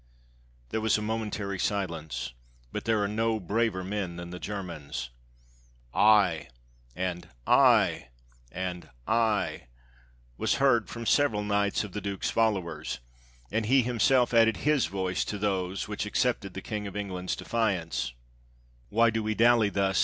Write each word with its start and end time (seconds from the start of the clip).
There 0.69 0.81
was 0.81 0.97
a 0.97 1.01
momentary 1.03 1.59
silence; 1.59 2.33
but 2.71 2.85
there 2.85 3.03
are 3.03 3.07
no 3.07 3.39
braver 3.39 3.83
men 3.83 4.15
than 4.15 4.31
the 4.31 4.39
Germans. 4.39 5.11
"I," 5.93 6.47
and 6.95 7.29
"I," 7.45 8.07
and 8.51 8.89
"I," 9.05 9.67
was 10.39 10.55
heard 10.55 10.89
from 10.89 11.05
several 11.05 11.43
knights 11.43 11.83
of 11.83 11.91
the 11.93 12.01
Duke's 12.01 12.31
followers; 12.31 12.97
and 13.51 13.67
he 13.67 13.83
himself 13.83 14.33
added 14.33 14.57
his 14.57 14.87
voice 14.87 15.23
to 15.25 15.37
those 15.37 15.87
which 15.87 16.07
accepted 16.07 16.55
the 16.55 16.63
King 16.63 16.87
of 16.87 16.95
England's 16.95 17.35
defiance. 17.35 18.05
612 18.05 18.07
THE 18.07 18.07
TEARING 18.07 18.27
DOWN 18.27 18.27
OF 18.27 18.57
ENGLAND'S 18.57 18.83
FLAG 18.83 18.97
"Why 18.97 19.09
do 19.11 19.23
wc 19.23 19.37
dally 19.37 19.69
thus?" 19.69 19.97